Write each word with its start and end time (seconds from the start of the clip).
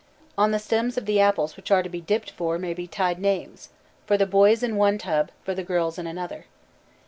On 0.35 0.49
the 0.49 0.57
stems 0.57 0.97
of 0.97 1.05
the 1.05 1.19
apples 1.19 1.55
which 1.55 1.69
are 1.69 1.83
to 1.83 1.87
be 1.89 2.01
dipped 2.01 2.31
for 2.31 2.57
may 2.57 2.73
be 2.73 2.87
tied 2.87 3.19
names; 3.19 3.69
for 4.07 4.17
the 4.17 4.25
boys 4.25 4.63
in 4.63 4.75
one 4.75 4.97
tub, 4.97 5.29
for 5.43 5.53
the 5.53 5.61
girls 5.63 5.99
in 5.99 6.07
another. 6.07 6.47